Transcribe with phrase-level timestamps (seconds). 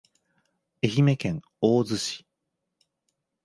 [0.81, 2.25] 愛媛県大洲市